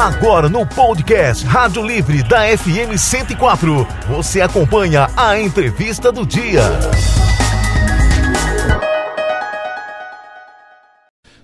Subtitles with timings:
[0.00, 6.62] Agora no podcast Rádio Livre da FM 104, você acompanha a entrevista do dia.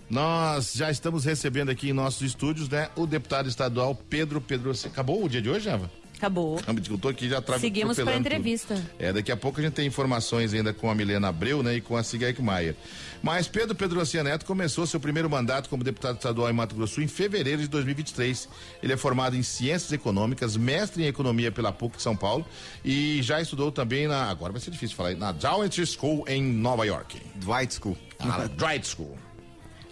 [0.09, 4.73] Nós já estamos recebendo aqui em nossos estúdios, né, o deputado estadual Pedro Pedro.
[4.87, 5.91] Acabou o dia de hoje, Eva?
[6.17, 6.59] Acabou.
[6.89, 7.59] Eu tô aqui já tra...
[7.59, 8.75] Seguimos para a entrevista.
[8.75, 8.91] Tudo.
[8.99, 11.81] É, daqui a pouco a gente tem informações ainda com a Milena Abreu, né, e
[11.81, 12.75] com a Sigaik Maia.
[13.23, 17.09] Mas Pedro Pedro Neto começou seu primeiro mandato como deputado estadual em Mato Grosso em
[17.09, 18.49] fevereiro de 2023.
[18.83, 22.47] Ele é formado em Ciências Econômicas, mestre em Economia pela PUC de São Paulo
[22.85, 26.87] e já estudou também na, agora vai ser difícil falar, na Dwight School em Nova
[26.87, 27.21] York.
[27.35, 27.97] Dwight School.
[28.19, 29.17] Ah, Dwight School.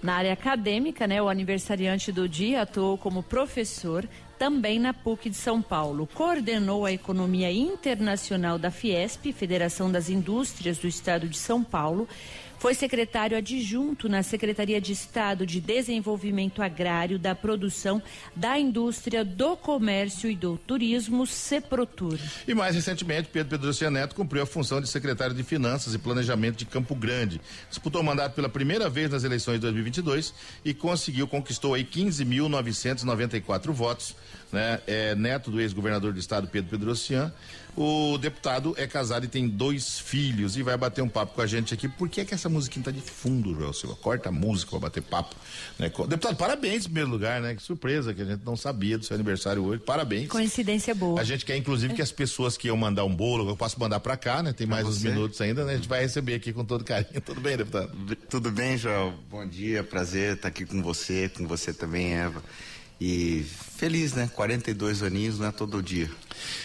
[0.04, 4.06] Na área acadêmica, né, o aniversariante do dia atuou como professor
[4.38, 6.08] também na PUC de São Paulo.
[6.14, 12.08] Coordenou a economia internacional da Fiesp, Federação das Indústrias do Estado de São Paulo,
[12.64, 18.02] foi secretário adjunto na Secretaria de Estado de Desenvolvimento Agrário, da Produção,
[18.34, 22.18] da Indústria, do Comércio e do Turismo, CEPROTUR.
[22.48, 26.56] E mais recentemente, Pedro Pedro Neto cumpriu a função de secretário de Finanças e Planejamento
[26.56, 27.38] de Campo Grande.
[27.68, 30.32] Disputou o mandato pela primeira vez nas eleições de 2022
[30.64, 34.16] e conseguiu, conquistou aí 15.994 votos,
[34.54, 34.80] né?
[34.86, 37.32] É neto do ex-governador do estado, Pedro Pedrocian.
[37.76, 41.46] O deputado é casado e tem dois filhos e vai bater um papo com a
[41.46, 41.88] gente aqui.
[41.88, 43.96] Por que é que essa musiquinha tá de fundo, Joel Silva?
[43.96, 45.34] Corta a música para bater papo.
[45.76, 45.88] Né?
[45.88, 47.52] Deputado, parabéns em primeiro lugar, né?
[47.56, 49.82] Que surpresa que a gente não sabia do seu aniversário hoje.
[49.82, 50.28] Parabéns.
[50.28, 51.20] Coincidência boa.
[51.20, 53.98] A gente quer, inclusive, que as pessoas que iam mandar um bolo, eu posso mandar
[53.98, 54.52] para cá, né?
[54.52, 55.72] Tem mais uns minutos ainda, né?
[55.72, 57.20] A gente vai receber aqui com todo carinho.
[57.20, 57.90] Tudo bem, deputado?
[58.30, 59.14] Tudo bem, Joel.
[59.28, 62.40] Bom dia, prazer estar aqui com você, com você também, Eva.
[63.00, 63.44] E
[63.76, 64.30] feliz, né?
[64.34, 66.08] 42 aninhos, não é todo dia.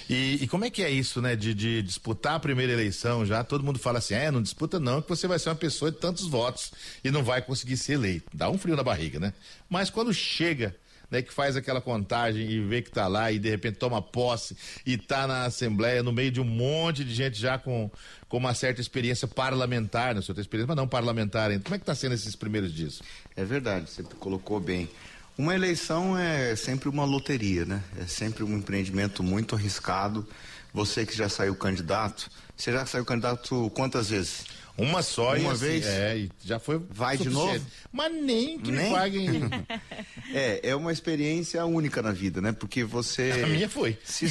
[0.10, 1.36] E, e, como é que é isso, né?
[1.36, 3.44] De, de, disputar a primeira eleição já?
[3.44, 5.98] Todo mundo fala assim: é, não disputa não, que você vai ser uma pessoa de
[5.98, 6.72] tantos votos
[7.04, 8.26] e não vai conseguir ser eleito.
[8.34, 9.34] Dá um frio na barriga, né?
[9.70, 10.76] Mas quando chega.
[11.12, 14.56] Né, que faz aquela contagem e vê que tá lá e de repente toma posse
[14.86, 17.90] e tá na Assembleia no meio de um monte de gente já com,
[18.28, 20.22] com uma certa experiência parlamentar, né?
[20.22, 21.64] Você tem experiência, mas não parlamentar ainda.
[21.64, 23.02] Como é que tá sendo esses primeiros dias?
[23.36, 24.88] É verdade, você colocou bem.
[25.40, 27.82] Uma eleição é sempre uma loteria, né?
[27.98, 30.28] É sempre um empreendimento muito arriscado.
[30.74, 34.44] Você que já saiu candidato, você já saiu candidato quantas vezes?
[34.78, 35.86] Uma só Uma assim, vez?
[35.86, 36.78] É, e já foi.
[36.90, 37.66] Vai de novo?
[37.90, 38.92] Mas nem que nem?
[38.92, 39.30] paguem.
[40.36, 42.52] é, é uma experiência única na vida, né?
[42.52, 43.32] Porque você.
[43.42, 43.98] A minha foi.
[44.04, 44.26] Se...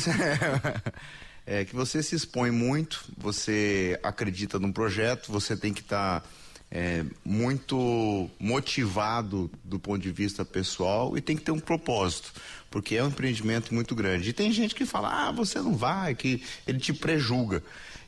[1.47, 6.21] é que você se expõe muito, você acredita num projeto, você tem que estar.
[6.21, 6.29] Tá
[6.71, 12.33] é, muito motivado do ponto de vista pessoal e tem que ter um propósito,
[12.71, 14.31] porque é um empreendimento muito grande.
[14.31, 17.63] E tem gente que fala, ah, você não vai, que ele te prejuga.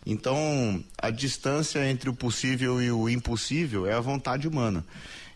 [0.04, 4.84] Então, a distância entre o possível e o impossível é a vontade humana.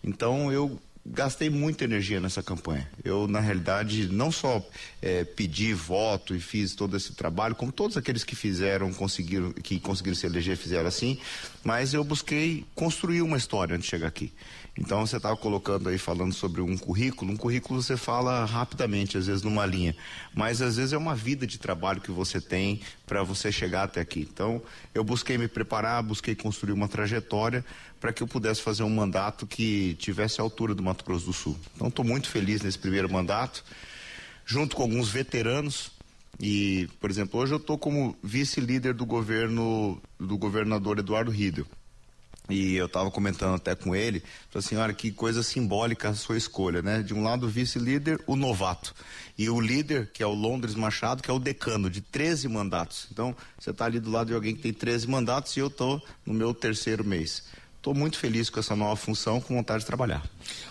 [0.03, 2.89] Então, eu gastei muita energia nessa campanha.
[3.05, 4.65] Eu, na realidade, não só
[5.03, 9.79] é, pedi voto e fiz todo esse trabalho, como todos aqueles que fizeram, conseguiram, que
[9.79, 11.19] conseguiram se eleger, fizeram assim,
[11.63, 14.33] mas eu busquei construir uma história antes de chegar aqui.
[14.77, 17.31] Então você estava colocando aí falando sobre um currículo.
[17.31, 19.95] Um currículo você fala rapidamente, às vezes numa linha,
[20.35, 24.01] mas às vezes é uma vida de trabalho que você tem para você chegar até
[24.01, 24.21] aqui.
[24.21, 24.61] Então
[24.93, 27.65] eu busquei me preparar, busquei construir uma trajetória
[28.01, 31.33] para que eu pudesse fazer um mandato que tivesse a altura do Mato Grosso do
[31.33, 31.57] Sul.
[31.77, 33.65] Então estou muito feliz nesse primeiro mandato,
[34.45, 35.93] junto com alguns veteranos.
[36.41, 41.65] E, por exemplo, hoje eu estou como vice-líder do governo do governador Eduardo Riedel.
[42.49, 46.37] E eu estava comentando até com ele, falei assim, olha que coisa simbólica a sua
[46.37, 47.03] escolha, né?
[47.03, 48.95] De um lado o vice-líder, o novato.
[49.37, 53.09] E o líder, que é o Londres Machado, que é o decano, de 13 mandatos.
[53.11, 56.03] Então, você está ali do lado de alguém que tem 13 mandatos e eu estou
[56.27, 57.45] no meu terceiro mês
[57.85, 60.25] estou muito feliz com essa nova função, com vontade de trabalhar.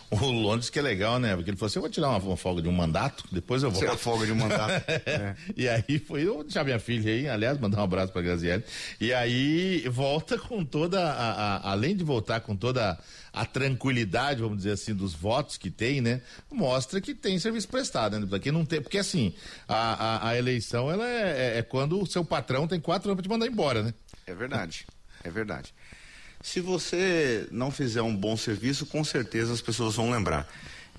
[0.09, 1.35] O Londres que é legal, né?
[1.35, 3.69] Porque ele falou assim, eu vou tirar uma, uma folga de um mandato, depois eu
[3.69, 3.79] vou.
[3.79, 4.83] Tirar folga de um mandato.
[5.05, 5.35] é.
[5.55, 8.63] E aí foi, eu deixar minha filha aí, aliás, mandar um abraço para Graziele.
[8.99, 12.97] E aí volta com toda, a, a, além de voltar com toda
[13.31, 16.19] a tranquilidade, vamos dizer assim, dos votos que tem, né?
[16.51, 18.25] Mostra que tem serviço prestado, né?
[18.27, 19.35] Porque não tem, porque assim,
[19.67, 23.17] a, a, a eleição ela é, é, é quando o seu patrão tem quatro anos
[23.17, 23.93] para te mandar embora, né?
[24.25, 24.87] É verdade,
[25.23, 25.73] é verdade.
[26.43, 30.45] Se você não fizer um bom serviço, com certeza as pessoas vão lembrar.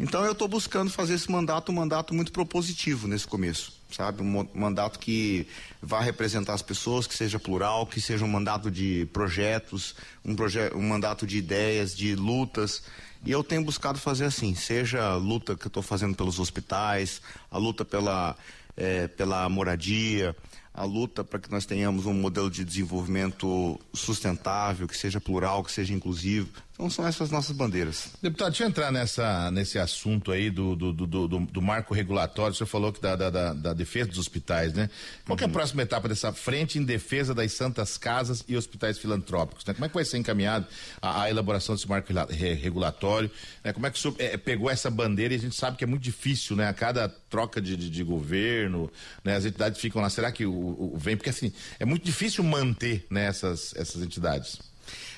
[0.01, 4.23] Então eu estou buscando fazer esse mandato um mandato muito propositivo nesse começo, sabe?
[4.23, 5.47] Um mandato que
[5.83, 9.95] vá representar as pessoas, que seja plural, que seja um mandato de projetos,
[10.25, 12.83] um, proje um mandato de ideias, de lutas.
[13.23, 17.21] E eu tenho buscado fazer assim, seja a luta que eu estou fazendo pelos hospitais,
[17.51, 18.35] a luta pela,
[18.77, 20.35] é, pela moradia,
[20.75, 25.71] a luta para que nós tenhamos um modelo de desenvolvimento sustentável, que seja plural, que
[25.71, 26.49] seja inclusivo.
[26.75, 28.09] Então são essas nossas bandeiras.
[28.21, 32.53] Deputado, deixa eu entrar nessa, nesse assunto aí do, do, do, do, do marco regulatório.
[32.53, 34.91] O senhor falou que da, da, da, da defesa dos hospitais, né?
[35.25, 35.53] Qual é a uhum.
[35.53, 39.65] próxima etapa dessa frente em defesa das santas casas e hospitais filantrópicos?
[39.65, 39.73] Né?
[39.73, 40.67] Como é que vai ser encaminhado
[41.01, 43.31] a, a elaboração desse marco regulatório?
[43.63, 43.73] Né?
[43.73, 45.87] Como é que o senhor é, pegou essa bandeira e a gente sabe que é
[45.87, 46.67] muito difícil, né?
[46.67, 48.91] A cada troca de, de, de governo,
[49.23, 49.37] né?
[49.37, 50.11] As entidades ficam lá.
[50.11, 51.17] Será que o, o, vem?
[51.17, 54.59] Porque assim, é muito difícil manter né, essas, essas entidades.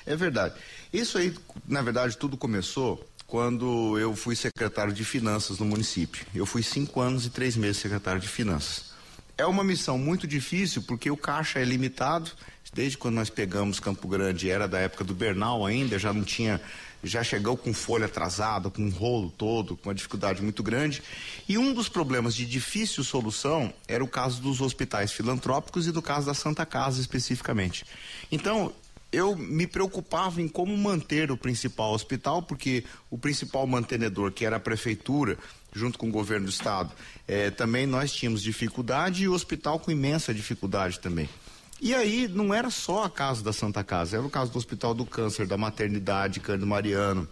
[0.05, 0.55] É verdade.
[0.91, 1.33] Isso aí,
[1.67, 6.25] na verdade, tudo começou quando eu fui secretário de Finanças no município.
[6.33, 8.91] Eu fui cinco anos e três meses secretário de Finanças.
[9.37, 12.31] É uma missão muito difícil porque o caixa é limitado.
[12.73, 16.61] Desde quando nós pegamos Campo Grande, era da época do Bernal ainda, já não tinha,
[17.03, 21.01] já chegou com folha atrasada, com um rolo todo, com uma dificuldade muito grande.
[21.47, 26.01] E um dos problemas de difícil solução era o caso dos hospitais filantrópicos e do
[26.01, 27.85] caso da Santa Casa especificamente.
[28.31, 28.73] Então,
[29.11, 34.57] eu me preocupava em como manter o principal hospital, porque o principal mantenedor, que era
[34.57, 35.37] a prefeitura,
[35.73, 36.91] junto com o governo do estado,
[37.27, 41.29] eh, também nós tínhamos dificuldade e o hospital com imensa dificuldade também.
[41.79, 44.95] E aí não era só a casa da Santa Casa, era o caso do Hospital
[44.95, 47.27] do Câncer, da Maternidade, Cândido Mariano,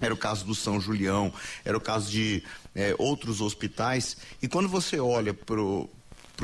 [0.00, 1.32] era o caso do São Julião,
[1.64, 2.42] era o caso de
[2.74, 4.16] eh, outros hospitais.
[4.42, 5.88] E quando você olha para o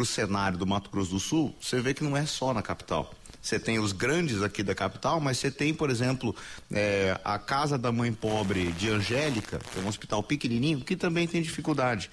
[0.04, 3.12] cenário do Mato Grosso do Sul, você vê que não é só na capital.
[3.42, 6.34] Você tem os grandes aqui da capital, mas você tem, por exemplo,
[6.70, 11.26] é, a Casa da Mãe Pobre de Angélica, que é um hospital pequenininho, que também
[11.26, 12.10] tem dificuldade.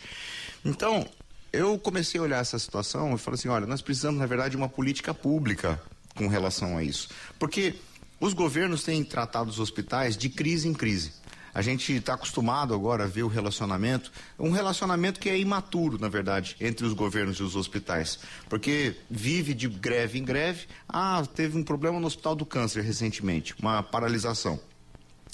[0.64, 1.06] Então,
[1.52, 4.58] eu comecei a olhar essa situação e falei assim: olha, nós precisamos, na verdade, de
[4.58, 5.82] uma política pública
[6.16, 7.10] com relação a isso.
[7.38, 7.76] Porque
[8.20, 11.14] os governos têm tratado os hospitais de crise em crise.
[11.58, 16.08] A gente está acostumado agora a ver o relacionamento, um relacionamento que é imaturo, na
[16.08, 18.20] verdade, entre os governos e os hospitais.
[18.48, 20.68] Porque vive de greve em greve.
[20.88, 24.60] Ah, teve um problema no Hospital do Câncer recentemente, uma paralisação.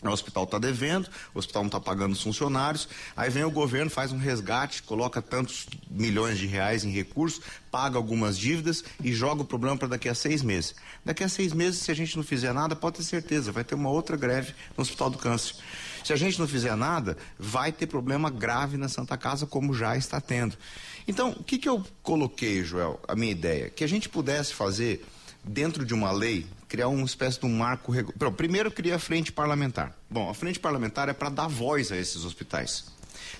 [0.09, 2.87] O hospital está devendo, o hospital não está pagando os funcionários.
[3.15, 7.41] Aí vem o governo, faz um resgate, coloca tantos milhões de reais em recursos,
[7.71, 10.75] paga algumas dívidas e joga o problema para daqui a seis meses.
[11.03, 13.75] Daqui a seis meses, se a gente não fizer nada, pode ter certeza, vai ter
[13.75, 15.55] uma outra greve no Hospital do Câncer.
[16.03, 19.95] Se a gente não fizer nada, vai ter problema grave na Santa Casa, como já
[19.95, 20.57] está tendo.
[21.07, 23.69] Então, o que, que eu coloquei, Joel, a minha ideia?
[23.69, 25.05] Que a gente pudesse fazer,
[25.43, 27.91] dentro de uma lei, criar uma espécie de um marco.
[27.91, 28.11] Regu...
[28.31, 29.95] Primeiro, cria a frente parlamentar.
[30.09, 32.85] Bom, a frente parlamentar é para dar voz a esses hospitais.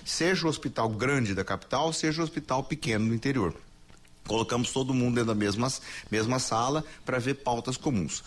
[0.04, 3.52] Seja o hospital grande da capital, seja o hospital pequeno do interior.
[4.28, 5.66] Colocamos todo mundo dentro da mesma,
[6.08, 8.22] mesma sala para ver pautas comuns.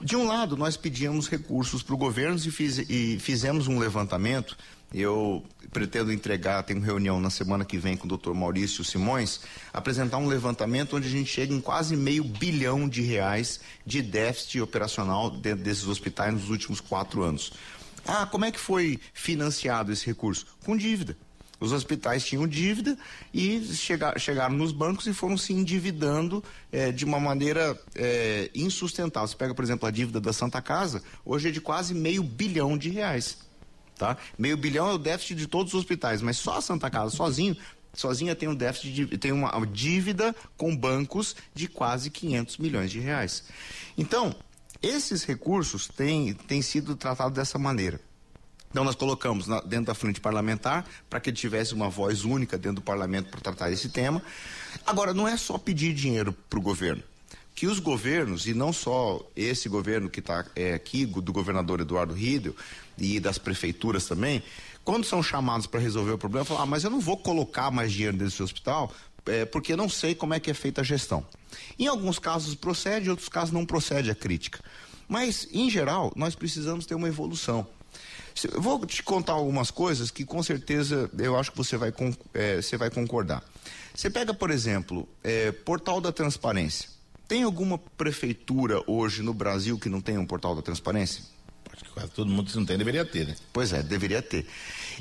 [0.00, 4.56] De um lado, nós pedíamos recursos para o governo e, fiz, e fizemos um levantamento.
[4.92, 5.42] Eu
[5.72, 8.32] pretendo entregar, tenho reunião na semana que vem com o Dr.
[8.34, 9.40] Maurício Simões,
[9.72, 14.60] apresentar um levantamento onde a gente chega em quase meio bilhão de reais de déficit
[14.60, 17.52] operacional dentro desses hospitais nos últimos quatro anos.
[18.06, 20.46] Ah, como é que foi financiado esse recurso?
[20.64, 21.16] Com dívida.
[21.58, 22.98] Os hospitais tinham dívida
[23.32, 26.42] e chega, chegaram nos bancos e foram se endividando
[26.72, 29.28] eh, de uma maneira eh, insustentável.
[29.28, 32.76] Você pega, por exemplo, a dívida da Santa Casa, hoje é de quase meio bilhão
[32.76, 33.38] de reais.
[33.96, 34.16] Tá?
[34.38, 37.56] Meio bilhão é o déficit de todos os hospitais, mas só a Santa Casa, sozinho,
[37.92, 42.98] sozinha tem um déficit de, tem uma dívida com bancos de quase 500 milhões de
[42.98, 43.44] reais.
[43.96, 44.34] Então,
[44.82, 48.00] esses recursos têm, têm sido tratados dessa maneira.
[48.72, 52.76] Então nós colocamos na, dentro da frente parlamentar para que tivesse uma voz única dentro
[52.76, 54.22] do parlamento para tratar esse tema.
[54.86, 57.02] Agora, não é só pedir dinheiro para o governo.
[57.54, 62.14] Que os governos, e não só esse governo que está é, aqui, do governador Eduardo
[62.14, 62.56] Riedel
[62.98, 64.42] e das prefeituras também,
[64.84, 67.92] quando são chamados para resolver o problema, falam, ah, mas eu não vou colocar mais
[67.92, 68.92] dinheiro nesse hospital
[69.26, 71.24] é, porque não sei como é que é feita a gestão.
[71.78, 74.60] Em alguns casos procede, em outros casos não procede a crítica.
[75.08, 77.66] Mas, em geral, nós precisamos ter uma evolução.
[78.50, 81.92] Eu vou te contar algumas coisas que com certeza eu acho que você vai,
[82.32, 83.44] é, você vai concordar.
[83.94, 86.88] Você pega, por exemplo, é, portal da transparência.
[87.32, 91.24] Tem alguma prefeitura hoje no Brasil que não tem um portal da transparência?
[91.72, 93.34] Acho que quase todo mundo que não tem deveria ter, né?
[93.54, 94.46] Pois é, deveria ter.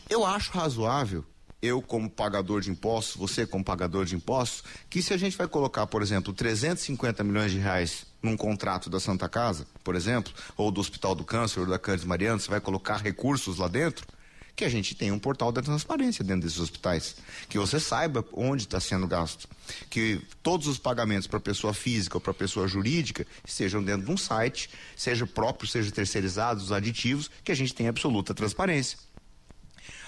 [0.09, 1.25] Eu acho razoável
[1.61, 5.45] eu como pagador de impostos, você como pagador de impostos, que se a gente vai
[5.45, 10.71] colocar, por exemplo, 350 milhões de reais num contrato da Santa Casa, por exemplo, ou
[10.71, 14.07] do Hospital do Câncer ou da Cândido Mariano, você vai colocar recursos lá dentro,
[14.55, 17.15] que a gente tenha um portal da transparência dentro desses hospitais,
[17.49, 19.47] que você saiba onde está sendo gasto,
[19.89, 24.17] que todos os pagamentos para pessoa física ou para pessoa jurídica estejam dentro de um
[24.17, 28.97] site, seja próprio, seja terceirizados, os aditivos, que a gente tenha absoluta transparência.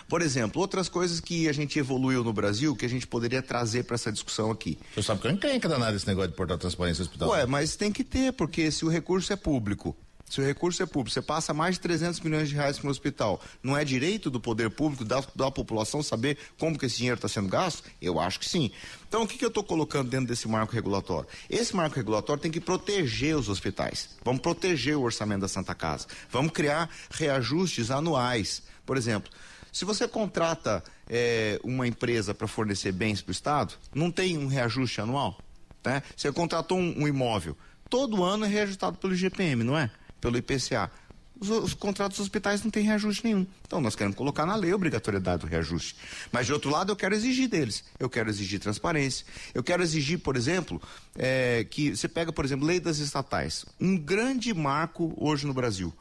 [0.07, 3.83] Por exemplo, outras coisas que a gente evoluiu no Brasil que a gente poderia trazer
[3.83, 4.77] para essa discussão aqui.
[4.93, 7.29] Você sabe que eu encrenca danado esse negócio de portal transparência hospital.
[7.29, 9.95] Ué, mas tem que ter, porque se o recurso é público,
[10.33, 12.89] se o recurso é público, você passa mais de 300 milhões de reais para o
[12.89, 17.17] hospital, não é direito do poder público, da, da população, saber como que esse dinheiro
[17.17, 17.83] está sendo gasto?
[18.01, 18.71] Eu acho que sim.
[19.07, 21.29] Então, o que, que eu estou colocando dentro desse marco regulatório?
[21.47, 24.09] Esse marco regulatório tem que proteger os hospitais.
[24.25, 26.07] Vamos proteger o orçamento da Santa Casa.
[26.31, 28.63] Vamos criar reajustes anuais.
[28.87, 29.31] Por exemplo,
[29.71, 34.47] se você contrata é, uma empresa para fornecer bens para o Estado, não tem um
[34.47, 35.37] reajuste anual?
[35.85, 36.01] Né?
[36.17, 37.55] Você contratou um, um imóvel,
[37.87, 39.91] todo ano é reajustado pelo GPM, não é?
[40.23, 40.89] Pelo IPCA.
[41.37, 43.45] Os, os, contratos dos hospitais não têm reajuste nenhum.
[43.67, 45.97] Então nós queremos colocar na lei a obrigatoriedade do reajuste.
[46.31, 47.83] Mas de outro lado, eu quero exigir deles.
[47.99, 49.25] Eu quero exigir transparência.
[49.53, 50.81] Eu quero exigir, por exemplo,
[51.17, 53.65] é, que você pega, por exemplo, lei das estatais.
[53.81, 55.93] Um grande marco hoje no Brasil.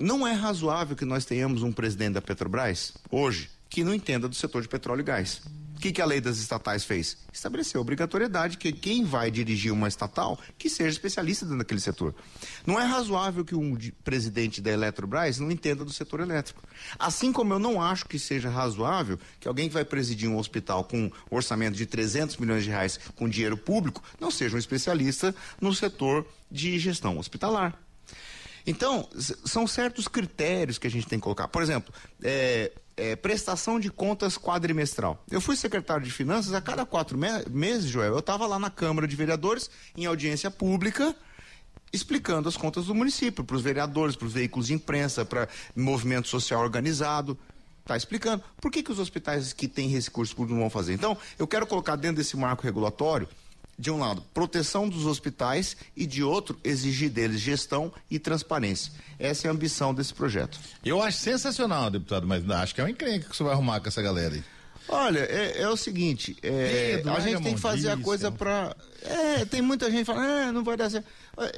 [0.00, 4.34] Não é razoável que nós tenhamos um presidente da Petrobras, hoje, que não entenda do
[4.34, 5.42] setor de petróleo e gás
[5.84, 7.18] que, que a lei das estatais fez?
[7.30, 12.14] Estabeleceu a obrigatoriedade que quem vai dirigir uma estatal que seja especialista dentro daquele setor.
[12.66, 16.62] Não é razoável que um presidente da Eletrobras não entenda do setor elétrico.
[16.98, 20.84] Assim como eu não acho que seja razoável que alguém que vai presidir um hospital
[20.84, 25.34] com um orçamento de 300 milhões de reais com dinheiro público não seja um especialista
[25.60, 27.78] no setor de gestão hospitalar.
[28.66, 29.06] Então,
[29.44, 31.48] são certos critérios que a gente tem que colocar.
[31.48, 35.22] Por exemplo, é, é, prestação de contas quadrimestral.
[35.30, 38.12] Eu fui secretário de Finanças a cada quatro me meses, Joel.
[38.12, 41.14] Eu estava lá na Câmara de Vereadores, em audiência pública,
[41.92, 46.28] explicando as contas do município para os vereadores, para os veículos de imprensa, para movimento
[46.28, 47.38] social organizado.
[47.80, 48.42] Está explicando.
[48.60, 50.94] Por que, que os hospitais que têm recurso público não vão fazer?
[50.94, 53.28] Então, eu quero colocar dentro desse marco regulatório
[53.78, 58.92] de um lado, proteção dos hospitais e de outro, exigir deles gestão e transparência.
[59.18, 60.58] Essa é a ambição desse projeto.
[60.84, 63.88] Eu acho sensacional, deputado, mas acho que é um encrenca que você vai arrumar com
[63.88, 64.44] essa galera aí.
[64.88, 68.76] Olha, é, é o seguinte, é, Pedro, a gente tem que fazer a coisa para.
[69.02, 71.06] É, tem muita gente falando, ah, não vai dar certo.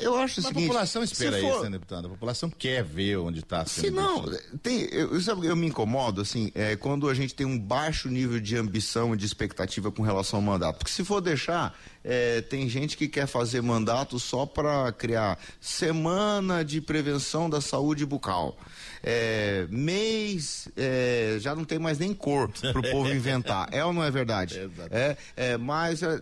[0.00, 0.64] Eu acho o seguinte.
[0.64, 1.50] A população espera for...
[1.50, 2.06] isso, né, deputado?
[2.06, 4.25] A população quer ver onde está Se não,
[4.62, 8.40] tem, eu, sabe, eu me incomodo, assim, é, quando a gente tem um baixo nível
[8.40, 10.78] de ambição e de expectativa com relação ao mandato.
[10.78, 16.64] Porque se for deixar, é, tem gente que quer fazer mandato só para criar semana
[16.64, 18.56] de prevenção da saúde bucal.
[19.02, 23.68] É, mês é, já não tem mais nem cor para o povo inventar.
[23.73, 24.59] É ou não é verdade?
[24.90, 26.21] É, é, mas é,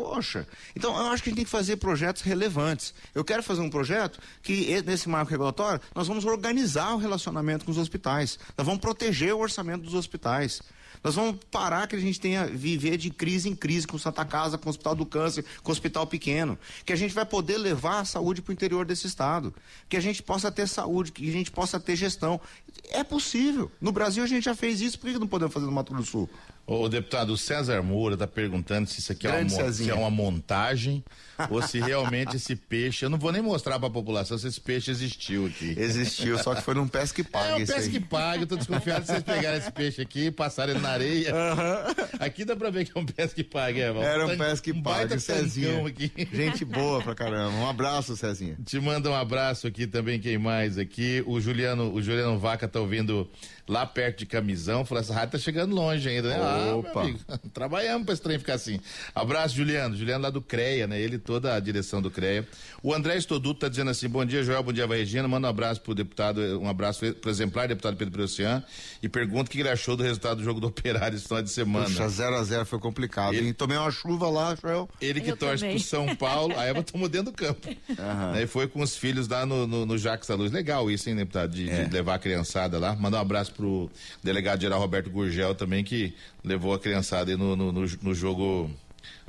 [0.00, 2.94] Poxa, então eu acho que a gente tem que fazer projetos relevantes.
[3.14, 7.70] Eu quero fazer um projeto que, nesse marco regulatório, nós vamos organizar o relacionamento com
[7.70, 8.38] os hospitais.
[8.56, 10.62] Nós vamos proteger o orçamento dos hospitais.
[11.04, 14.56] Nós vamos parar que a gente tenha viver de crise em crise com Santa Casa,
[14.56, 16.58] com o Hospital do Câncer, com o Hospital Pequeno.
[16.86, 19.54] Que a gente vai poder levar a saúde para o interior desse estado.
[19.86, 22.40] Que a gente possa ter saúde, que a gente possa ter gestão.
[22.88, 23.70] É possível.
[23.78, 26.06] No Brasil a gente já fez isso, por que não podemos fazer no Mato Grosso
[26.06, 26.30] do Sul?
[26.70, 31.02] O deputado César Moura está perguntando se isso aqui é uma, se é uma, montagem
[31.50, 33.04] ou se realmente esse peixe.
[33.04, 35.74] Eu não vou nem mostrar para a população se esse peixe existiu aqui.
[35.76, 37.62] Existiu, só que foi num pesca e pague.
[37.62, 38.42] É um pesca e pague.
[38.44, 41.34] Eu tô desconfiado se vocês pegarem esse peixe aqui e passarem ele na areia.
[41.34, 42.06] Uhum.
[42.20, 43.80] Aqui dá para ver que é um pesca e pague.
[43.80, 45.84] É, Era um pesca e pague, Cezinha.
[45.84, 46.12] Aqui.
[46.32, 47.56] Gente boa pra caramba.
[47.56, 48.56] Um abraço, Cezinha.
[48.64, 51.20] Te manda um abraço aqui também, quem mais aqui?
[51.26, 53.28] O Juliano, o Juliano Vaca tá ouvindo
[53.70, 54.84] lá perto de Camisão.
[54.84, 56.36] Falou, essa rádio tá chegando longe ainda, né?
[56.40, 57.06] Ah, Opa.
[57.28, 58.80] Ah, trabalhamos pra esse trem ficar assim.
[59.14, 59.96] Abraço, Juliano.
[59.96, 61.00] Juliano lá do CREA, né?
[61.00, 62.46] Ele toda a direção do CREA.
[62.82, 65.28] O André Estoduto tá dizendo assim, bom dia, Joel, bom dia, Regina.
[65.28, 68.62] Manda um abraço pro deputado, um abraço pro exemplar deputado Pedro Precian
[69.00, 71.50] e pergunta o que ele achou do resultado do jogo do Operário esse final de
[71.50, 71.86] semana.
[71.86, 73.34] Puxa, 0 a 0 foi complicado.
[73.34, 73.52] Ele...
[73.52, 74.88] Tomei uma chuva lá, Joel.
[75.00, 75.76] Ele que Eu torce também.
[75.76, 77.68] pro São Paulo, aí eu tomou dentro do campo.
[77.68, 78.32] Uhum.
[78.34, 80.50] Aí foi com os filhos lá no, no, no Jacques da Luz.
[80.50, 81.52] Legal isso, hein, deputado?
[81.52, 81.84] De, é.
[81.84, 82.96] de levar a criançada lá.
[82.96, 87.54] Mandar um abraço pro delegado delegado geral Roberto Gurgel também, que levou a criançada no,
[87.54, 88.70] no, no, no jogo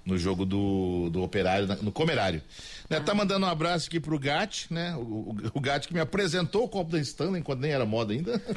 [0.04, 2.42] no jogo do, do operário, no comerário.
[2.90, 4.96] Né, tá mandando um abraço aqui pro Gat, né?
[4.96, 8.14] O, o, o Gat que me apresentou o copo da Stanley enquanto nem era moda
[8.14, 8.42] ainda.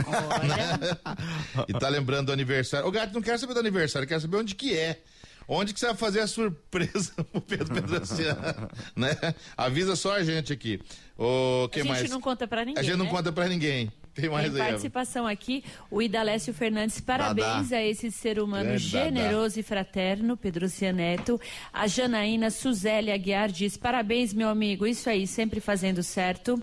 [1.68, 2.86] E tá lembrando do aniversário.
[2.88, 5.00] O Gat não quer saber do aniversário, quer saber onde que é.
[5.46, 9.14] Onde que você vai fazer a surpresa pro Pedro Pedrociano, né?
[9.56, 10.80] Avisa só a gente aqui.
[11.18, 12.10] O que a gente mais?
[12.10, 12.80] não conta pra ninguém.
[12.80, 13.10] A gente não né?
[13.10, 13.92] conta pra ninguém.
[14.14, 18.82] Tem mais Tem aí, participação aqui, o Idalécio Fernandes, parabéns a esse ser humano Grande
[18.82, 21.40] generoso e fraterno, Pedro Cianeto.
[21.72, 26.62] A Janaína Suzélia Aguiar diz, parabéns meu amigo, isso aí, sempre fazendo certo.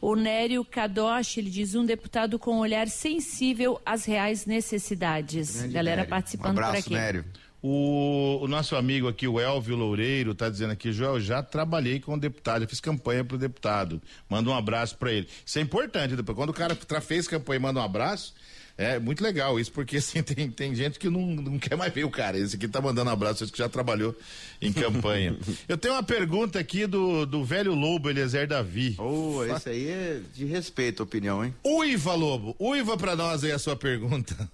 [0.00, 5.56] O Nério Kadoshi, ele diz, um deputado com um olhar sensível às reais necessidades.
[5.56, 6.10] Grande Galera Nério.
[6.10, 6.94] participando um abraço, por aqui.
[6.94, 7.24] Nério.
[7.62, 12.14] O, o, nosso amigo aqui, o Elvio Loureiro, está dizendo aqui, Joel, já trabalhei com
[12.14, 14.00] o deputado, já fiz campanha para o deputado.
[14.28, 15.28] Manda um abraço para ele.
[15.44, 16.36] Isso é importante, depois.
[16.36, 18.34] Quando o cara fez campanha e manda um abraço,
[18.78, 22.04] É muito legal isso, porque assim, tem, tem gente que não, não quer mais ver
[22.04, 22.38] o cara.
[22.38, 24.16] Esse aqui tá mandando um abraço, esse que já trabalhou
[24.62, 25.36] em campanha.
[25.68, 28.96] Eu tenho uma pergunta aqui do, do velho Lobo Eliezer Davi.
[28.98, 31.54] Oh, esse aí é de respeito a opinião, hein?
[31.62, 34.48] Uiva, Lobo, uiva pra nós aí a sua pergunta.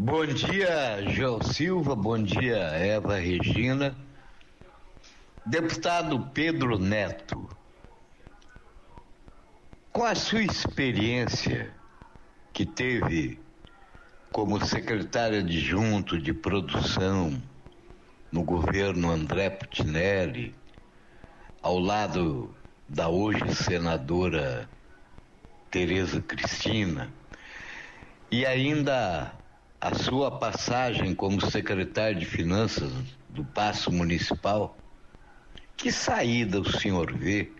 [0.00, 3.96] Bom dia, João Silva, bom dia, Eva Regina.
[5.44, 7.50] Deputado Pedro Neto,
[9.92, 11.74] com a sua experiência
[12.52, 13.40] que teve
[14.30, 17.42] como secretário adjunto de produção
[18.30, 20.54] no governo André Putinelli,
[21.60, 22.54] ao lado
[22.88, 24.70] da hoje senadora
[25.72, 27.12] Tereza Cristina,
[28.30, 29.36] e ainda
[29.80, 32.92] a sua passagem como secretário de Finanças
[33.28, 34.76] do Paço Municipal,
[35.76, 37.50] que saída o senhor vê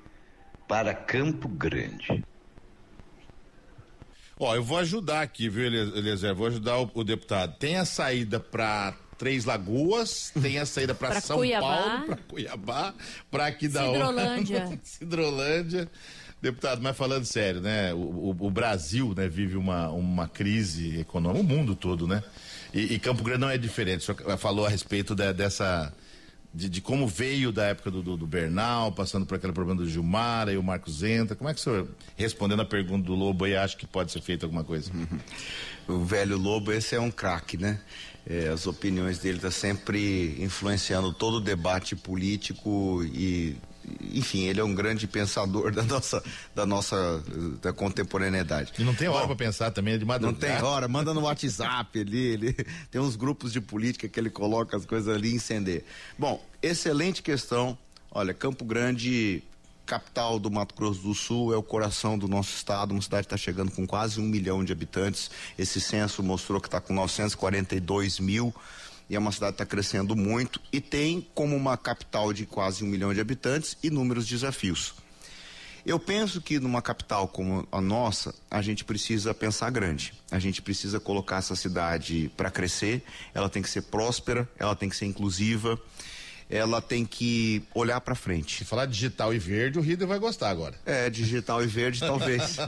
[0.67, 2.25] para Campo Grande?
[4.39, 6.35] Ó, eu vou ajudar aqui, viu, Eliezer?
[6.35, 7.57] Vou ajudar o, o deputado.
[7.59, 11.67] Tem a saída para Três Lagoas, tem a saída para São Cuiabá.
[11.67, 12.95] Paulo, para Cuiabá,
[13.31, 14.79] para aqui da Cidrolândia.
[14.83, 15.91] Cidrolândia.
[16.41, 17.93] Deputado, mas falando sério, né?
[17.93, 22.23] O, o, o, Brasil né, vive uma, uma crise econômica, o mundo todo, né?
[22.73, 24.05] E, e Campo Grande não é diferente.
[24.05, 25.93] Senhor falou a respeito de, dessa
[26.55, 29.89] de, de, como veio da época do, do, do, Bernal, passando por aquele problema do
[29.89, 31.37] Gilmar e o Marcos Entra.
[31.37, 34.21] Como é que o senhor, respondendo a pergunta do Lobo, aí acha que pode ser
[34.21, 34.91] feita alguma coisa?
[35.87, 37.81] o velho Lobo, esse é um craque, né?
[38.27, 43.57] É, as opiniões dele estão tá sempre influenciando todo o debate político e
[44.13, 46.23] enfim, ele é um grande pensador da nossa,
[46.55, 47.23] da nossa
[47.63, 48.73] da contemporaneidade.
[48.79, 50.47] E não tem hora para pensar também, é de madrugada.
[50.47, 52.53] Não tem hora, manda no WhatsApp ali, ele
[52.91, 55.85] tem uns grupos de política que ele coloca as coisas ali incender.
[56.19, 57.77] Bom, excelente questão.
[58.11, 59.43] Olha, Campo Grande,
[59.85, 63.37] capital do Mato Grosso do Sul, é o coração do nosso estado, uma cidade está
[63.37, 65.31] chegando com quase um milhão de habitantes.
[65.59, 68.55] Esse censo mostrou que está com 942 mil
[69.09, 72.85] e é uma cidade que está crescendo muito e tem como uma capital de quase
[72.85, 74.95] um milhão de habitantes inúmeros desafios.
[75.87, 80.13] Eu penso que numa capital como a nossa, a gente precisa pensar grande.
[80.31, 84.91] A gente precisa colocar essa cidade para crescer, ela tem que ser próspera, ela tem
[84.91, 85.81] que ser inclusiva,
[86.51, 88.59] ela tem que olhar para frente.
[88.59, 90.75] Se falar digital e verde, o Rider vai gostar agora.
[90.85, 92.59] É, digital e verde talvez.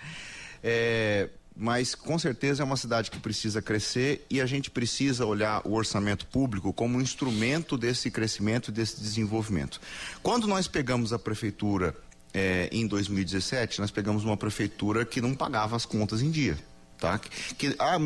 [0.64, 5.60] é, mas com certeza é uma cidade que precisa crescer e a gente precisa olhar
[5.66, 9.80] o orçamento público como um instrumento desse crescimento desse desenvolvimento.
[10.22, 11.94] Quando nós pegamos a prefeitura
[12.32, 16.58] eh, em 2017, nós pegamos uma prefeitura que não pagava as contas em dia.
[16.98, 17.18] Tá?
[17.58, 17.98] Que, ah,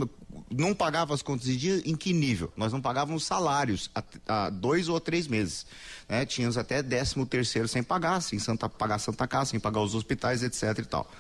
[0.51, 2.51] não pagava as contas em dia em que nível?
[2.57, 3.91] Nós não pagávamos salários
[4.27, 5.67] há, dois ou três meses.
[6.09, 6.25] Né?
[6.25, 10.43] Tínhamos até décimo terceiro sem pagar, sem Santa, pagar Santa Casa, sem pagar os hospitais,
[10.43, 10.79] etc.
[10.79, 11.11] e tal.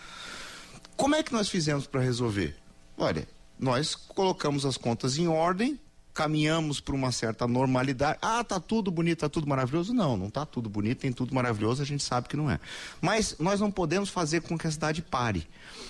[0.96, 2.56] Como é que nós fizemos para resolver?
[2.96, 3.28] Olha,
[3.58, 5.78] nós colocamos as contas em ordem,
[6.14, 8.18] caminhamos para uma certa normalidade.
[8.22, 9.92] Ah, tá tudo bonito, tá tudo maravilhoso?
[9.92, 12.58] Não, não tá tudo bonito, tem tudo maravilhoso, a gente sabe que não é.
[13.00, 15.46] Mas nós não podemos fazer com que a cidade pare.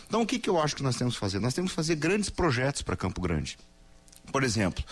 [0.08, 1.38] Então o que, que eu acho que nós temos que fazer?
[1.38, 3.56] Nós temos que fazer grandes projetos para Campo Grande.
[4.32, 4.82] Por exemplo,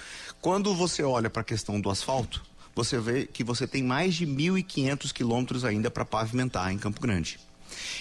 [0.40, 2.40] quando você olha para a questão do asfalto,
[2.72, 7.40] você vê que você tem mais de 1.500 quilômetros ainda para pavimentar em Campo Grande.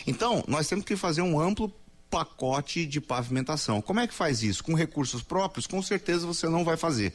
[0.05, 1.73] Então, nós temos que fazer um amplo
[2.13, 3.81] pacote de pavimentação.
[3.81, 4.63] Como é que faz isso?
[4.63, 5.65] Com recursos próprios?
[5.65, 7.11] Com certeza você não vai fazer.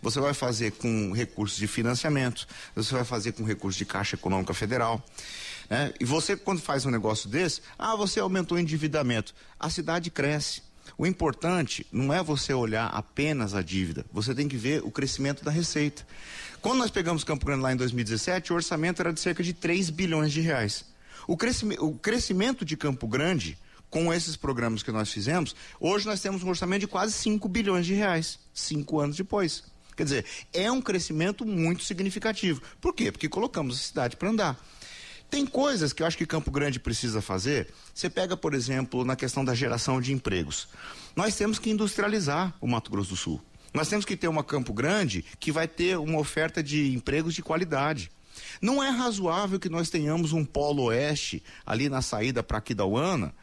[0.00, 4.54] Você vai fazer com recursos de financiamento, você vai fazer com recursos de Caixa Econômica
[4.54, 5.04] Federal.
[5.68, 5.92] Né?
[6.00, 9.34] E você, quando faz um negócio desse, ah, você aumentou o endividamento.
[9.60, 10.62] A cidade cresce.
[10.96, 15.44] O importante não é você olhar apenas a dívida, você tem que ver o crescimento
[15.44, 16.06] da receita.
[16.62, 19.90] Quando nós pegamos Campo Grande lá em 2017, o orçamento era de cerca de 3
[19.90, 20.86] bilhões de reais.
[21.26, 23.58] O, crescimento, o crescimento de Campo Grande
[23.90, 27.86] com esses programas que nós fizemos, hoje nós temos um orçamento de quase 5 bilhões
[27.86, 29.64] de reais, cinco anos depois.
[29.96, 32.62] Quer dizer, é um crescimento muito significativo.
[32.80, 33.10] Por quê?
[33.10, 34.60] Porque colocamos a cidade para andar.
[35.28, 37.68] Tem coisas que eu acho que Campo Grande precisa fazer.
[37.92, 40.68] Você pega, por exemplo, na questão da geração de empregos.
[41.16, 43.42] Nós temos que industrializar o Mato Grosso do Sul.
[43.74, 47.42] Nós temos que ter uma Campo Grande que vai ter uma oferta de empregos de
[47.42, 48.10] qualidade.
[48.62, 53.34] Não é razoável que nós tenhamos um polo oeste ali na saída para Aquidauana,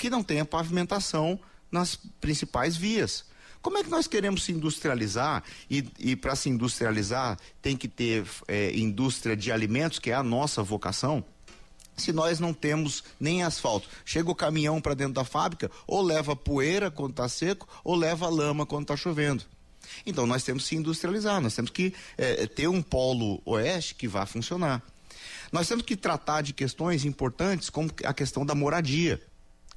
[0.00, 1.38] que não tenha pavimentação
[1.70, 3.26] nas principais vias.
[3.60, 8.26] Como é que nós queremos se industrializar e, e para se industrializar tem que ter
[8.48, 11.22] é, indústria de alimentos, que é a nossa vocação?
[11.98, 16.34] Se nós não temos nem asfalto, chega o caminhão para dentro da fábrica, ou leva
[16.34, 19.44] poeira quando está seco, ou leva lama quando está chovendo.
[20.06, 24.08] Então nós temos que se industrializar, nós temos que é, ter um polo oeste que
[24.08, 24.82] vá funcionar.
[25.52, 29.20] Nós temos que tratar de questões importantes como a questão da moradia.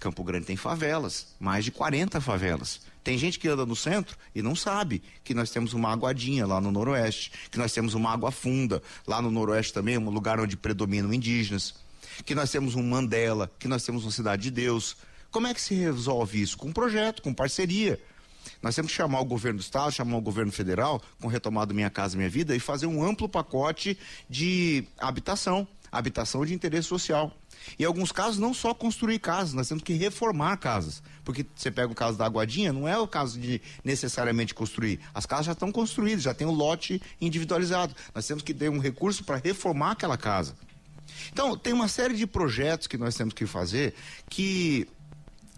[0.03, 2.81] Campo Grande tem favelas, mais de 40 favelas.
[3.05, 6.59] Tem gente que anda no centro e não sabe que nós temos uma aguadinha lá
[6.59, 10.57] no noroeste, que nós temos uma água funda lá no noroeste também, um lugar onde
[10.57, 11.73] predominam indígenas,
[12.25, 14.97] que nós temos um Mandela, que nós temos uma cidade de Deus.
[15.31, 16.57] Como é que se resolve isso?
[16.57, 17.97] Com um projeto, com parceria.
[18.61, 21.89] Nós temos que chamar o governo do estado, chamar o governo federal, com retomado Minha
[21.89, 23.97] Casa Minha Vida, e fazer um amplo pacote
[24.29, 25.65] de habitação,
[25.97, 27.31] habitação de interesse social.
[27.77, 31.01] Em alguns casos, não só construir casas, nós temos que reformar casas.
[31.23, 34.99] Porque você pega o caso da Aguadinha, não é o caso de necessariamente construir.
[35.13, 37.95] As casas já estão construídas, já tem o um lote individualizado.
[38.13, 40.55] Nós temos que ter um recurso para reformar aquela casa.
[41.31, 43.93] Então, tem uma série de projetos que nós temos que fazer
[44.29, 44.87] que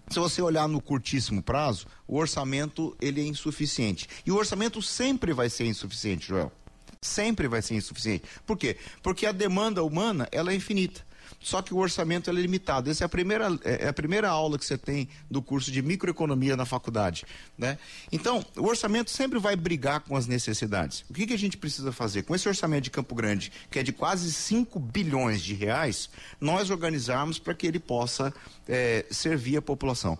[0.08, 4.08] se você olhar no curtíssimo prazo, o orçamento ele é insuficiente.
[4.24, 6.52] E o orçamento sempre vai ser insuficiente, Joel.
[7.00, 8.24] Sempre vai ser insuficiente.
[8.44, 8.76] Por quê?
[9.02, 11.06] Porque a demanda humana ela é infinita
[11.40, 12.90] só que o orçamento é limitado.
[12.90, 16.56] Essa é a primeira, é, a primeira aula que você tem do curso de microeconomia
[16.56, 17.24] na faculdade.
[17.56, 17.78] Né?
[18.10, 21.04] Então, o orçamento sempre vai brigar com as necessidades.
[21.08, 22.22] O que, que a gente precisa fazer?
[22.22, 26.70] Com esse orçamento de Campo Grande, que é de quase 5 bilhões de reais, nós
[26.70, 28.32] organizarmos para que ele possa
[28.68, 30.18] é, servir a população.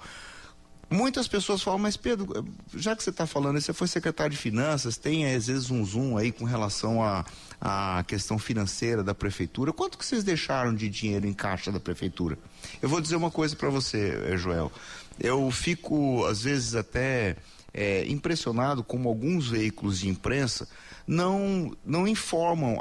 [0.89, 4.97] Muitas pessoas falam, mas Pedro, já que você está falando, você foi secretário de finanças,
[4.97, 7.25] tem às vezes um zoom aí com relação à
[7.61, 9.73] a, a, questão financeira da prefeitura.
[9.73, 12.39] Quanto que vocês deixaram de dinheiro em caixa da prefeitura?
[12.81, 14.71] Eu vou dizer uma coisa para você, eh, Joel.
[15.19, 17.37] Eu fico, às vezes, até
[17.75, 20.69] é, impressionado como alguns veículos de imprensa
[21.07, 22.79] não, não informam.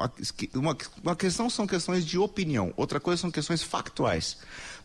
[0.54, 4.38] Uma, uma questão são questões de opinião, outra coisa são questões factuais.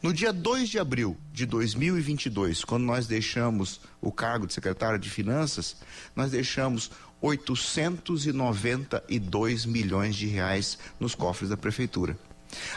[0.02, 5.10] No dia 2 de abril de 2022, quando nós deixamos o cargo de secretário de
[5.10, 5.76] Finanças,
[6.16, 12.18] nós deixamos 892 milhões de reais nos cofres da prefeitura.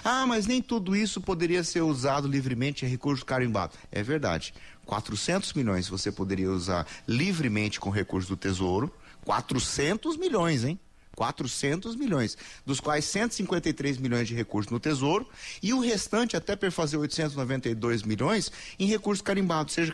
[0.04, 3.78] Ah, mas nem tudo isso poderia ser usado livremente em recurso carimbado.
[3.90, 4.54] É verdade.
[4.86, 8.94] 400 milhões você poderia usar livremente com recurso do Tesouro.
[9.24, 10.78] 400 milhões, hein?
[11.16, 15.28] 400 milhões, dos quais 153 milhões de recursos no Tesouro
[15.62, 19.94] e o restante até fazer 892 milhões em recursos carimbados, seja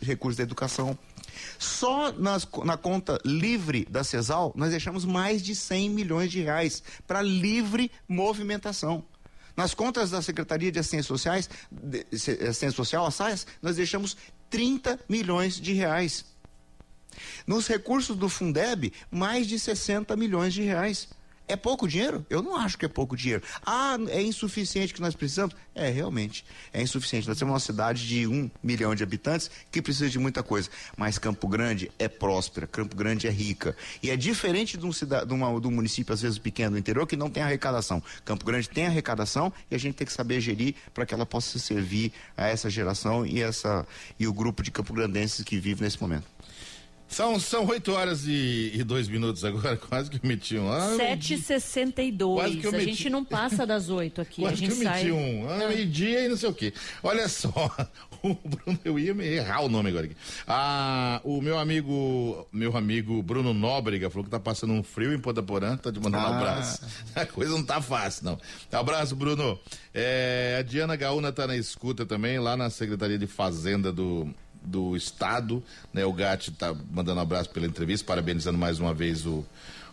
[0.00, 0.98] recursos da educação.
[1.58, 6.82] Só nas, na conta livre da CESAL, nós deixamos mais de 100 milhões de reais
[7.06, 9.04] para livre movimentação.
[9.56, 13.10] Nas contas da Secretaria de Assistência Sociais, de, Assistência Social, a
[13.60, 14.16] nós deixamos
[14.50, 16.24] 30 milhões de reais.
[17.46, 21.08] Nos recursos do Fundeb, mais de 60 milhões de reais.
[21.48, 22.24] É pouco dinheiro?
[22.28, 23.42] Eu não acho que é pouco dinheiro.
[23.64, 25.56] Ah, é insuficiente que nós precisamos?
[25.74, 27.26] É, realmente, é insuficiente.
[27.26, 30.68] Nós temos uma cidade de um milhão de habitantes que precisa de muita coisa.
[30.94, 33.74] Mas Campo Grande é próspera, Campo Grande é rica.
[34.02, 36.78] E é diferente de um, cidade, de, uma, de um município, às vezes, pequeno do
[36.78, 38.02] interior, que não tem arrecadação.
[38.26, 41.58] Campo Grande tem arrecadação e a gente tem que saber gerir para que ela possa
[41.58, 43.86] servir a essa geração e, essa,
[44.18, 46.26] e o grupo de campo grandenses que vive nesse momento.
[47.08, 50.70] São, são 8 horas e, e dois minutos agora, quase que eu meti um.
[50.70, 52.66] Ah, 7h62.
[52.66, 52.84] A meti...
[52.84, 54.42] gente não passa das 8 aqui.
[54.48, 55.04] Quase a gente que eu sai...
[55.04, 55.50] meti um.
[55.50, 56.72] Ah, meio-dia e não sei o quê.
[57.02, 57.50] Olha só,
[58.22, 60.16] o Bruno, eu ia errar o nome agora aqui.
[60.46, 65.18] Ah, o meu amigo, meu amigo Bruno Nóbrega falou que tá passando um frio em
[65.18, 66.30] Ponta Porã, tá de mandando ah.
[66.30, 66.82] um abraço.
[67.14, 68.38] A coisa não tá fácil, não.
[68.70, 69.58] Abraço, Bruno.
[69.94, 74.28] É, a Diana Gaúna tá na escuta também, lá na Secretaria de Fazenda do
[74.68, 76.04] do Estado, né?
[76.04, 79.44] O Gatti está mandando um abraço pela entrevista, parabenizando mais uma vez o,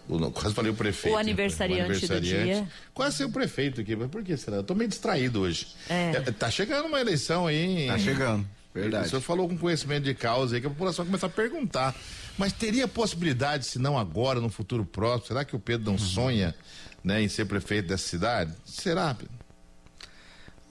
[0.08, 1.16] o, quase falei o prefeito.
[1.16, 1.88] O aniversariante, né?
[1.88, 2.68] o aniversariante do dia.
[2.94, 4.58] Quase ser o prefeito aqui, mas por que será?
[4.58, 5.68] Eu tô meio distraído hoje.
[5.90, 6.12] É.
[6.16, 7.88] é tá chegando uma eleição aí.
[7.88, 9.08] Tá chegando, verdade.
[9.08, 11.96] O senhor falou com conhecimento de causa aí que a população começa a perguntar.
[12.38, 16.00] Mas teria possibilidade, se não agora, no futuro próximo, será que o Pedro não uhum.
[16.00, 16.56] sonha
[17.04, 18.52] né, em ser prefeito dessa cidade?
[18.66, 19.34] Será, Pedro?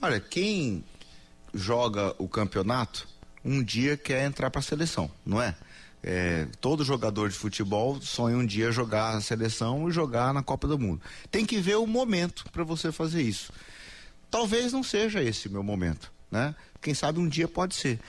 [0.03, 0.85] Olha, quem
[1.55, 3.09] joga o campeonato
[3.45, 5.55] um dia quer entrar para a seleção, não é?
[6.03, 6.47] é?
[6.61, 10.79] Todo jogador de futebol sonha um dia jogar a seleção e jogar na Copa do
[10.79, 11.01] Mundo.
[11.31, 13.53] Tem que ver o momento para você fazer isso.
[14.31, 16.55] Talvez não seja esse meu momento, né?
[16.81, 18.01] Quem sabe um dia pode ser.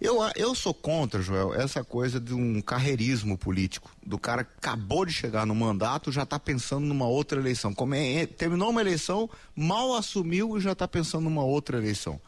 [0.00, 3.90] Eu, eu sou contra, Joel, essa coisa de um carreirismo político.
[4.04, 7.74] Do cara acabou de chegar no mandato, já está pensando numa outra eleição.
[7.74, 12.18] Como é, terminou uma eleição, mal assumiu e já está pensando numa outra eleição.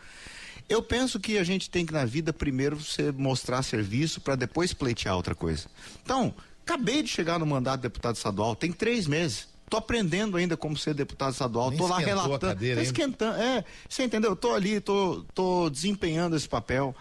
[0.69, 4.73] Eu penso que a gente tem que na vida primeiro você mostrar serviço para depois
[4.73, 5.67] pleitear outra coisa.
[6.03, 9.49] Então, acabei de chegar no mandato de deputado estadual, tem três meses.
[9.69, 13.65] Tô aprendendo ainda como ser deputado estadual, Nem tô lá relatando, cadeira, tô esquentando, é,
[13.89, 14.37] você entendeu?
[14.37, 16.95] Tô ali, tô, tô desempenhando esse papel.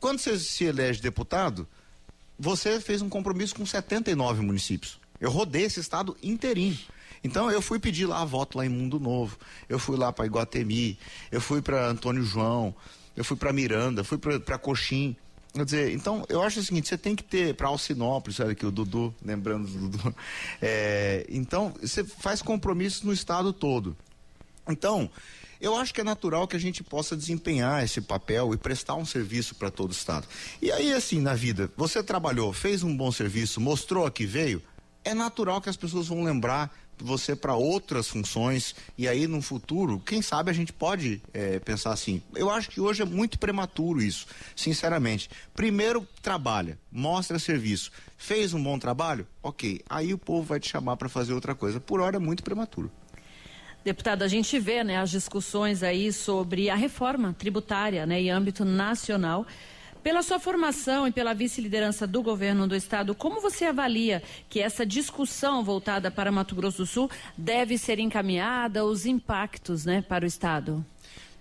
[0.00, 1.68] Quando você se elege deputado,
[2.38, 4.98] você fez um compromisso com 79 municípios.
[5.20, 6.78] Eu rodei esse estado inteirinho.
[7.24, 10.98] Então eu fui pedir lá voto lá em Mundo Novo, eu fui lá para Iguatemi,
[11.32, 12.74] eu fui para Antônio João,
[13.16, 15.16] eu fui para Miranda, fui para Coxim.
[15.54, 18.66] Quer dizer, então eu acho o seguinte, você tem que ter para Alcinópolis, olha aqui
[18.66, 20.14] o Dudu, lembrando do Dudu.
[20.60, 23.96] É, então, você faz compromissos no estado todo.
[24.68, 25.08] Então,
[25.60, 29.06] eu acho que é natural que a gente possa desempenhar esse papel e prestar um
[29.06, 30.26] serviço para todo o estado.
[30.60, 34.60] E aí, assim, na vida, você trabalhou, fez um bom serviço, mostrou que veio,
[35.04, 40.00] é natural que as pessoas vão lembrar você para outras funções e aí no futuro,
[40.04, 42.22] quem sabe a gente pode é, pensar assim.
[42.34, 45.28] Eu acho que hoje é muito prematuro isso, sinceramente.
[45.54, 49.80] Primeiro trabalha, mostra serviço, fez um bom trabalho, ok.
[49.88, 51.80] Aí o povo vai te chamar para fazer outra coisa.
[51.80, 52.90] Por hora é muito prematuro.
[53.84, 58.64] Deputado, a gente vê né, as discussões aí sobre a reforma tributária né, em âmbito
[58.64, 59.46] nacional.
[60.04, 64.84] Pela sua formação e pela vice-liderança do governo do estado, como você avalia que essa
[64.84, 70.28] discussão voltada para Mato Grosso do Sul deve ser encaminhada, os impactos né, para o
[70.28, 70.84] estado?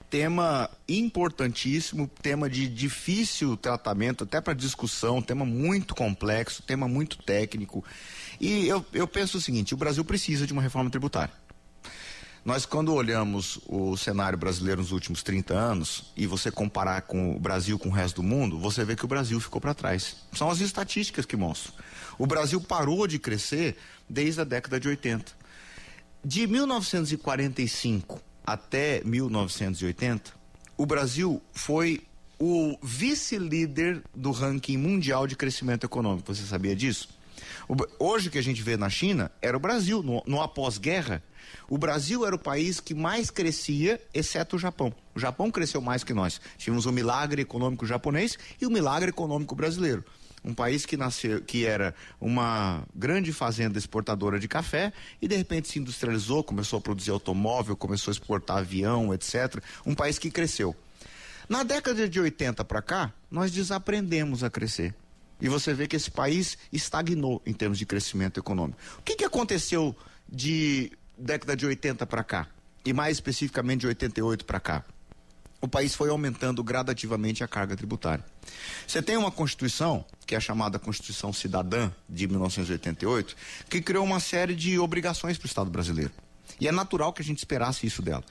[0.10, 7.84] tema importantíssimo, tema de difícil tratamento, até para discussão, tema muito complexo, tema muito técnico.
[8.40, 11.34] E eu, eu penso o seguinte: o Brasil precisa de uma reforma tributária.
[12.46, 17.40] Nós, quando olhamos o cenário brasileiro nos últimos 30 anos e você comparar com o
[17.40, 20.18] Brasil com o resto do mundo, você vê que o Brasil ficou para trás.
[20.34, 21.74] São as estatísticas que mostram.
[22.20, 23.78] O Brasil parou de crescer
[24.10, 25.32] desde a década de 80.
[26.24, 30.34] De 1945 até 1980,
[30.76, 32.02] o Brasil foi
[32.38, 36.36] o vice-líder do ranking mundial de crescimento econômico.
[36.36, 37.08] Você sabia disso?
[38.00, 41.24] Hoje que a gente vê na China era o Brasil, no, no após-guerra
[41.70, 44.94] o Brasil era o país que mais crescia, exceto o Japão.
[45.16, 46.40] O Japão cresceu mais que nós.
[46.58, 50.04] Tivemos o milagre econômico japonês e o milagre econômico brasileiro
[50.46, 54.92] um país que nasceu, que era uma grande fazenda exportadora de café
[55.22, 59.64] e de repente se industrializou, começou a produzir automóvel, começou a exportar avião, etc.
[59.86, 60.76] Um país que cresceu.
[61.48, 64.94] Na década de 80 para cá, nós desaprendemos a crescer.
[65.42, 68.80] E você vê que esse país estagnou em termos de crescimento econômico.
[69.00, 69.96] O que, que aconteceu
[70.30, 72.48] de década de 80 para cá,
[72.86, 74.86] e mais especificamente de 88 para cá,
[75.64, 78.26] o país foi aumentando gradativamente a carga tributária.
[78.86, 83.34] Você tem uma Constituição, que é a chamada Constituição Cidadã de 1988,
[83.70, 86.12] que criou uma série de obrigações para o Estado brasileiro.
[86.60, 88.24] E é natural que a gente esperasse isso dela.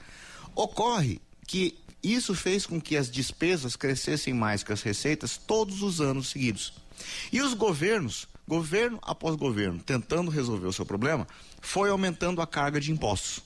[0.53, 6.01] Ocorre que isso fez com que as despesas crescessem mais que as receitas todos os
[6.01, 6.73] anos seguidos.
[7.31, 11.27] E os governos governo após governo, tentando resolver o seu problema,
[11.61, 13.41] foi aumentando a carga de impostos.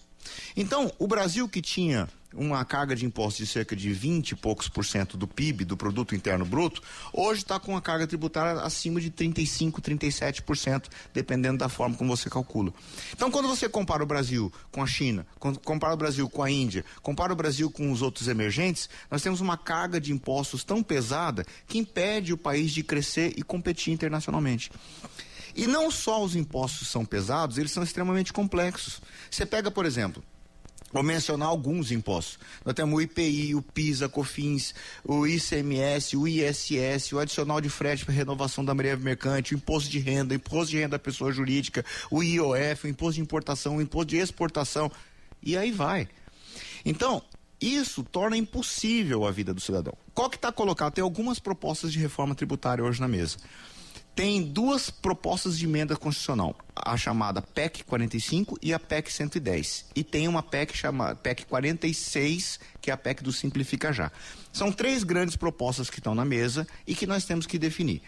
[0.55, 4.67] Então, o Brasil que tinha uma carga de impostos de cerca de 20 e poucos
[4.67, 6.81] por cento do PIB, do produto interno bruto,
[7.13, 11.95] hoje está com uma carga tributária acima de 35, 37 por cento, dependendo da forma
[11.95, 12.73] como você calcula.
[13.13, 15.25] Então, quando você compara o Brasil com a China,
[15.63, 19.41] compara o Brasil com a Índia, compara o Brasil com os outros emergentes, nós temos
[19.41, 24.69] uma carga de impostos tão pesada que impede o país de crescer e competir internacionalmente.
[25.57, 29.01] E não só os impostos são pesados, eles são extremamente complexos.
[29.29, 30.23] Você pega, por exemplo,
[30.89, 32.39] Vou mencionar alguns impostos.
[32.63, 37.67] Nós temos o IPI, o PIS, a COFINS, o ICMS, o ISS, o adicional de
[37.67, 40.99] frete para renovação da maré mercante, o imposto de renda, o imposto de renda da
[40.99, 44.89] pessoa jurídica, o IOF, o imposto de importação, o imposto de exportação.
[45.43, 46.07] E aí vai.
[46.85, 47.21] Então,
[47.59, 49.93] isso torna impossível a vida do cidadão.
[50.13, 50.93] Qual que está colocado?
[50.93, 53.37] Tem algumas propostas de reforma tributária hoje na mesa
[54.17, 59.85] tem duas propostas de emenda constitucional, a chamada PEC 45 e a PEC 110.
[59.95, 64.11] E tem uma PEC chamada PEC 46, que é a PEC do Simplifica Já.
[64.51, 68.01] São três grandes propostas que estão na mesa e que nós temos que definir.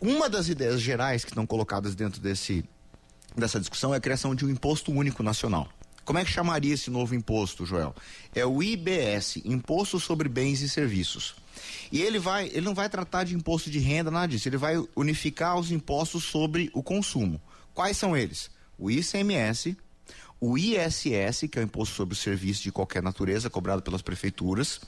[0.00, 2.64] Uma das ideias gerais que estão colocadas dentro desse,
[3.36, 5.68] dessa discussão é a criação de um imposto único nacional.
[6.04, 7.96] Como é que chamaria esse novo imposto, Joel?
[8.32, 11.41] É o IBS, Imposto sobre Bens e Serviços.
[11.90, 14.48] E ele vai, ele não vai tratar de imposto de renda, nada disso.
[14.48, 17.40] Ele vai unificar os impostos sobre o consumo.
[17.74, 18.50] Quais são eles?
[18.78, 19.76] O ICMS,
[20.40, 24.80] o ISS, que é o imposto sobre o serviço de qualquer natureza cobrado pelas prefeituras,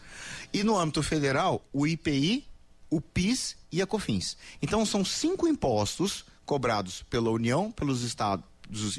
[0.52, 2.44] e no âmbito federal, o IPI,
[2.90, 4.36] o PIS e a COFINS.
[4.60, 8.44] Então são cinco impostos cobrados pela União, pelos estados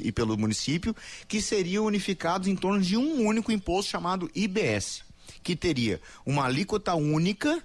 [0.00, 0.94] e pelo município,
[1.28, 5.05] que seriam unificados em torno de um único imposto chamado IBS
[5.46, 7.62] que teria uma alíquota única,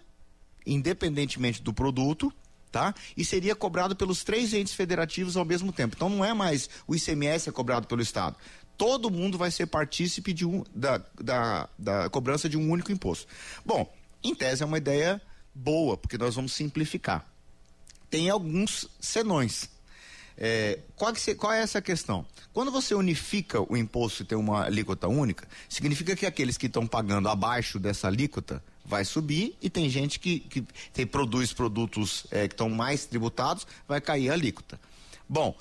[0.68, 2.32] independentemente do produto,
[2.72, 2.94] tá?
[3.18, 5.96] E seria cobrado pelos três entes federativos ao mesmo tempo.
[5.96, 8.36] Então não é mais o ICMS é cobrado pelo Estado.
[8.78, 13.26] Todo mundo vai ser partícipe de um, da, da, da cobrança de um único imposto.
[13.66, 13.92] Bom,
[14.24, 15.20] em tese é uma ideia
[15.52, 17.28] boa, porque nós vamos simplificar.
[18.12, 19.72] Tem alguns senões.
[20.44, 22.26] É, qual, que, qual, é essa questão?
[22.52, 26.88] Quando você unifica o imposto e tem uma alíquota única, significa que aqueles que estão
[26.88, 32.48] pagando abaixo dessa alíquota vai subir e tem gente que, que tem, produz produtos é,
[32.48, 34.82] que estão mais tributados, vai cair a alíquota.
[35.30, 35.56] Bom,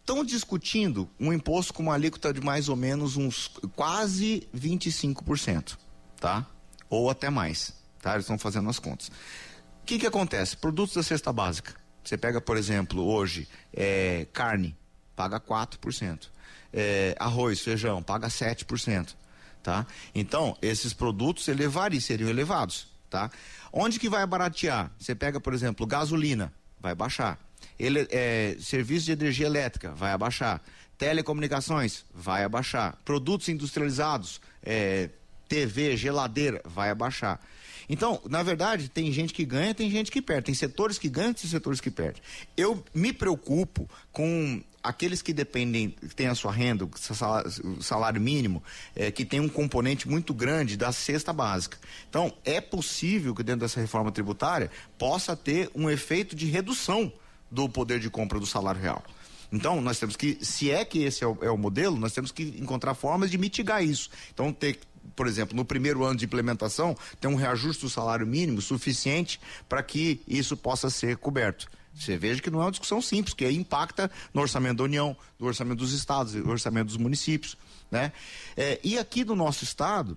[0.00, 5.78] estão discutindo um imposto com uma alíquota de mais ou menos uns quase 25%,
[6.18, 6.44] tá?
[6.90, 8.14] Ou até mais, tá?
[8.14, 9.06] Eles estão fazendo as contas.
[9.06, 10.56] O que que acontece?
[10.56, 11.81] Produtos da cesta básica.
[12.02, 14.76] Você pega, por exemplo, hoje, é, carne,
[15.14, 16.28] paga 4%.
[16.72, 19.14] É, arroz, feijão, paga 7%.
[19.62, 19.86] Tá?
[20.14, 22.88] Então, esses produtos elevariam, seriam elevados.
[23.08, 23.30] Tá?
[23.72, 24.90] Onde que vai baratear?
[24.98, 27.38] Você pega, por exemplo, gasolina, vai baixar.
[27.78, 30.60] Ele, é, serviço de energia elétrica, vai abaixar.
[30.98, 32.96] Telecomunicações, vai abaixar.
[33.04, 35.10] Produtos industrializados, é,
[35.48, 37.40] TV, geladeira, vai abaixar.
[37.88, 40.46] Então, na verdade, tem gente que ganha, tem gente que perde.
[40.46, 42.22] Tem setores que ganham, tem setores que perdem.
[42.56, 48.62] Eu me preocupo com aqueles que dependem, que têm a sua renda, o salário mínimo,
[48.96, 51.78] é, que tem um componente muito grande da cesta básica.
[52.08, 57.12] Então, é possível que dentro dessa reforma tributária possa ter um efeito de redução
[57.50, 59.04] do poder de compra do salário real.
[59.52, 62.32] Então, nós temos que, se é que esse é o, é o modelo, nós temos
[62.32, 64.08] que encontrar formas de mitigar isso.
[64.32, 64.80] Então, ter
[65.14, 69.82] por exemplo, no primeiro ano de implementação, ter um reajuste do salário mínimo suficiente para
[69.82, 71.68] que isso possa ser coberto.
[71.94, 75.46] Você veja que não é uma discussão simples, que impacta no orçamento da União, no
[75.46, 77.56] orçamento dos estados, no orçamento dos municípios.
[77.90, 78.12] Né?
[78.56, 80.16] É, e aqui no nosso estado,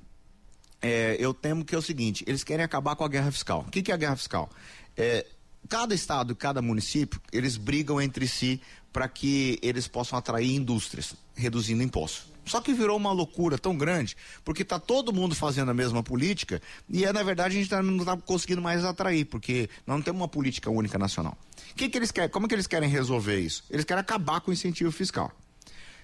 [0.82, 3.66] é, eu temo que é o seguinte: eles querem acabar com a guerra fiscal.
[3.68, 4.50] O que, que é a guerra fiscal?
[4.96, 5.26] É,
[5.68, 8.62] cada estado e cada município, eles brigam entre si
[8.94, 12.35] para que eles possam atrair indústrias, reduzindo impostos.
[12.46, 16.62] Só que virou uma loucura tão grande, porque está todo mundo fazendo a mesma política
[16.88, 20.22] e é, na verdade a gente tá, não está conseguindo mais atrair, porque não temos
[20.22, 21.38] uma política única nacional.
[21.76, 23.64] Que que eles querem, como que eles querem resolver isso?
[23.70, 25.32] Eles querem acabar com o incentivo fiscal.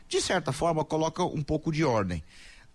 [0.10, 2.24] De certa forma, coloca um pouco de ordem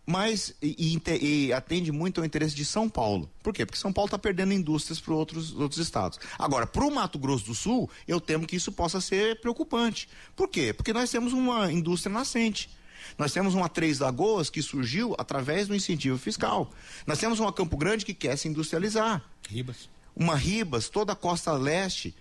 [0.06, 3.28] mas e, e, e, atende muito ao interesse de São Paulo.
[3.42, 3.66] Por quê?
[3.66, 6.20] Porque São Paulo está perdendo indústrias para outros, outros estados.
[6.38, 10.08] Agora, para o Mato Grosso do Sul, eu temo que isso possa ser preocupante.
[10.36, 10.72] Por quê?
[10.72, 12.70] Porque nós temos uma indústria nascente.
[13.18, 16.70] Nós temos uma Três Lagoas que surgiu através do incentivo fiscal.
[17.06, 19.22] Nós temos uma Campo Grande que quer se industrializar.
[19.48, 19.88] Ribas.
[20.14, 22.14] Uma Ribas, toda a costa leste.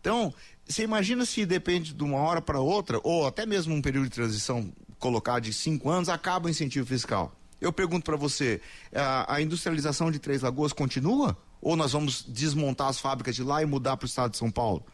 [0.00, 0.32] Então,
[0.66, 4.10] você imagina se depende de uma hora para outra, ou até mesmo um período de
[4.10, 7.34] transição colocar de cinco anos, acaba o incentivo fiscal.
[7.60, 8.60] Eu pergunto para você,
[8.94, 11.36] a, a, industrialização de Três Lagoas continua?
[11.60, 14.50] Ou nós vamos desmontar as fábricas de lá e mudar para o estado de São
[14.50, 14.84] Paulo?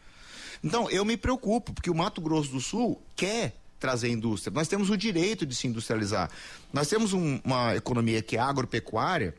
[0.63, 4.53] Então, eu me preocupo, porque o Mato Grosso do Sul quer trazer indústria.
[4.53, 6.29] Nós temos o direito de se industrializar.
[6.71, 9.33] Nós temos um, uma economia que é agropecuária,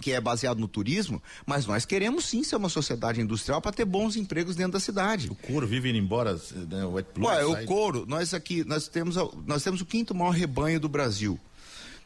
[0.00, 3.84] que é baseado no turismo, mas nós queremos sim ser uma sociedade industrial para ter
[3.84, 5.30] bons empregos dentro da cidade.
[5.30, 6.84] O couro vive indo embora, né?
[6.84, 9.14] o Blue Ué, o couro, nós aqui, nós temos,
[9.46, 11.38] nós temos o quinto maior rebanho do Brasil.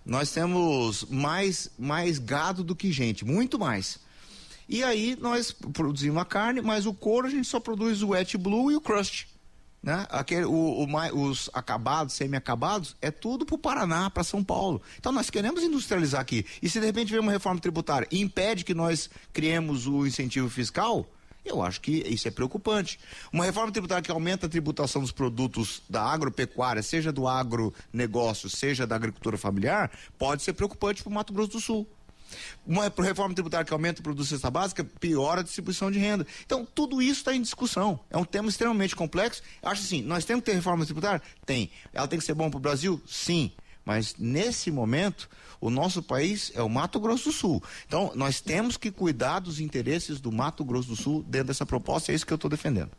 [0.05, 3.99] Nós temos mais, mais gado do que gente, muito mais.
[4.69, 8.37] E aí nós produzimos a carne, mas o couro a gente só produz o wet
[8.37, 9.27] blue e o crust.
[9.87, 10.05] Né?
[10.11, 14.83] Aquele, o, o, os acabados, semi-acabados, é tudo para o Paraná, para São Paulo.
[14.99, 16.44] Então nós queremos industrializar aqui.
[16.61, 20.51] E se de repente vem uma reforma tributária e impede que nós criemos o incentivo
[20.51, 21.09] fiscal,
[21.44, 22.99] eu acho que isso é preocupante.
[23.33, 28.88] Uma reforma tributária que aumenta a tributação dos produtos da agropecuária, seja do agronegócio, seja
[28.88, 31.87] da agricultura familiar, pode ser preocupante para o Mato Grosso do Sul.
[32.67, 36.27] Uma reforma tributária que aumenta a produção cesta básica piora a distribuição de renda.
[36.45, 38.01] Então, tudo isso está em discussão.
[38.11, 39.43] É um tema extremamente complexo.
[39.62, 41.23] Acho assim, nós temos que ter reforma tributária?
[41.45, 41.71] Tem.
[41.93, 43.01] Ela tem que ser bom para o Brasil?
[43.07, 43.53] Sim.
[43.85, 45.29] Mas nesse momento,
[45.61, 47.62] o nosso país é o Mato Grosso do Sul.
[47.87, 52.11] Então, nós temos que cuidar dos interesses do Mato Grosso do Sul dentro dessa proposta,
[52.11, 52.91] é isso que eu estou defendendo.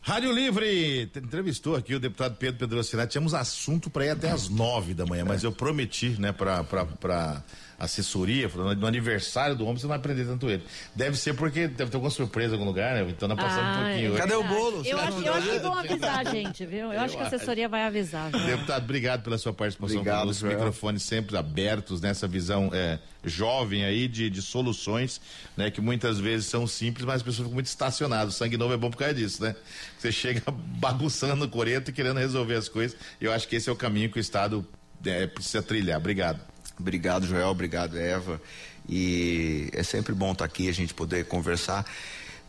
[0.00, 3.10] Rádio Livre entrevistou aqui o deputado Pedro Pedrocinati.
[3.10, 7.42] Tínhamos assunto para ir até as nove da manhã, mas eu prometi, né, para
[7.78, 10.62] assessoria, falando no aniversário do homem, você não vai aprender tanto ele.
[10.94, 13.06] Deve ser porque deve ter alguma surpresa em algum lugar, né?
[13.08, 14.14] Então nós passamos ah, um pouquinho.
[14.14, 14.82] É Cadê o bolo?
[14.84, 16.86] Eu acho, eu acho que vão avisar a gente, viu?
[16.86, 18.30] Eu, eu acho que a assessoria vai avisar.
[18.30, 18.40] Viu?
[18.40, 19.98] Deputado, obrigado pela sua participação.
[19.98, 25.20] Obrigado, os microfones sempre abertos nessa visão é, jovem aí de, de soluções,
[25.56, 25.70] né?
[25.70, 28.34] Que muitas vezes são simples, mas as pessoas ficam muito estacionadas.
[28.34, 29.54] O sangue novo é bom por causa disso, né?
[29.98, 32.96] Você chega bagunçando o coreto e querendo resolver as coisas.
[33.20, 34.66] Eu acho que esse é o caminho que o Estado
[35.04, 35.98] é, precisa trilhar.
[35.98, 36.55] Obrigado.
[36.78, 37.48] Obrigado, Joel.
[37.48, 38.40] Obrigado, Eva.
[38.88, 41.84] E é sempre bom estar aqui, a gente poder conversar,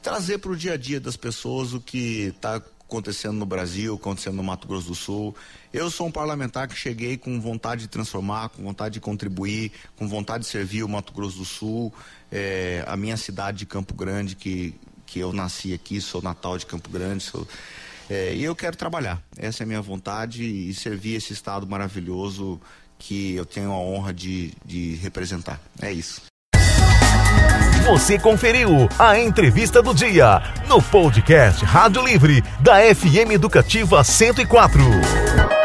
[0.02, 4.36] trazer para o dia a dia das pessoas o que está acontecendo no Brasil, acontecendo
[4.36, 5.36] no Mato Grosso do Sul.
[5.74, 10.08] Eu sou um parlamentar que cheguei com vontade de transformar, com vontade de contribuir, com
[10.08, 11.94] vontade de servir o Mato Grosso do Sul,
[12.32, 14.74] é, a minha cidade de Campo Grande, que,
[15.06, 17.46] que eu nasci aqui, sou natal de Campo Grande, sou,
[18.10, 19.22] é, e eu quero trabalhar.
[19.36, 22.62] Essa é a minha vontade e servir esse estado maravilhoso
[22.98, 25.60] que eu tenho a honra de, de representar.
[25.82, 26.22] É isso.
[27.86, 35.57] Você conferiu a entrevista do dia no podcast Rádio Livre da FM Educativa 104.